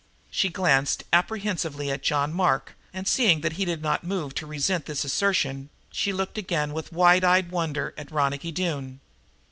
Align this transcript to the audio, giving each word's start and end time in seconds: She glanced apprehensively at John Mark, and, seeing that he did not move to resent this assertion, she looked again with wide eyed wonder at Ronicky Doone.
She 0.31 0.49
glanced 0.49 1.03
apprehensively 1.13 1.91
at 1.91 2.01
John 2.01 2.33
Mark, 2.33 2.75
and, 2.91 3.07
seeing 3.07 3.41
that 3.41 3.53
he 3.53 3.65
did 3.65 3.83
not 3.83 4.03
move 4.03 4.33
to 4.33 4.47
resent 4.47 4.87
this 4.87 5.03
assertion, 5.05 5.69
she 5.91 6.11
looked 6.11 6.39
again 6.39 6.73
with 6.73 6.91
wide 6.91 7.23
eyed 7.23 7.51
wonder 7.51 7.93
at 7.99 8.09
Ronicky 8.11 8.51
Doone. 8.51 8.99